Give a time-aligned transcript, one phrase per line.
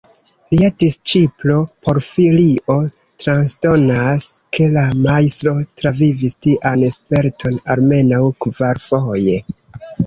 [0.53, 1.57] Lia disĉiplo
[1.87, 2.79] Porfirio
[3.25, 4.27] transdonas
[4.59, 9.41] ke la majstro travivis tian sperton almenaŭ kvarfoje.